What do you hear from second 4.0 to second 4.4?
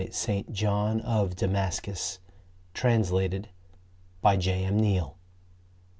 by